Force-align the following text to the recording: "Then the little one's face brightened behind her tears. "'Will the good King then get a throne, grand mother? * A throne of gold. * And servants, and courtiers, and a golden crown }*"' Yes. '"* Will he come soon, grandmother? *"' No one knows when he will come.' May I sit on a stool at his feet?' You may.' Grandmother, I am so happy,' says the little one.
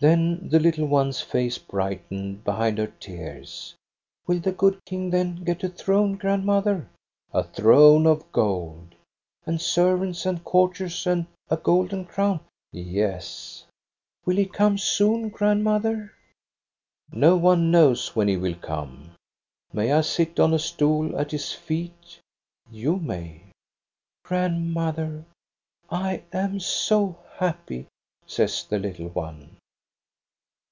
"Then 0.10 0.48
the 0.48 0.58
little 0.58 0.86
one's 0.86 1.20
face 1.20 1.58
brightened 1.58 2.42
behind 2.42 2.78
her 2.78 2.86
tears. 2.86 3.74
"'Will 4.26 4.40
the 4.40 4.50
good 4.52 4.82
King 4.86 5.10
then 5.10 5.44
get 5.44 5.62
a 5.62 5.68
throne, 5.68 6.14
grand 6.16 6.46
mother? 6.46 6.88
* 7.10 7.34
A 7.34 7.44
throne 7.44 8.06
of 8.06 8.32
gold. 8.32 8.94
* 9.18 9.44
And 9.46 9.60
servants, 9.60 10.24
and 10.24 10.42
courtiers, 10.42 11.06
and 11.06 11.26
a 11.50 11.58
golden 11.58 12.06
crown 12.06 12.40
}*"' 12.60 12.62
Yes. 12.72 13.66
'"* 14.04 14.24
Will 14.24 14.36
he 14.36 14.46
come 14.46 14.78
soon, 14.78 15.28
grandmother? 15.28 16.14
*"' 16.44 16.56
No 17.12 17.36
one 17.36 17.70
knows 17.70 18.16
when 18.16 18.26
he 18.26 18.38
will 18.38 18.54
come.' 18.54 19.10
May 19.70 19.92
I 19.92 20.00
sit 20.00 20.40
on 20.40 20.54
a 20.54 20.58
stool 20.58 21.14
at 21.18 21.30
his 21.32 21.52
feet?' 21.52 22.18
You 22.86 22.96
may.' 22.96 23.42
Grandmother, 24.24 25.26
I 25.90 26.22
am 26.32 26.58
so 26.58 27.18
happy,' 27.36 27.86
says 28.26 28.64
the 28.64 28.78
little 28.78 29.08
one. 29.08 29.58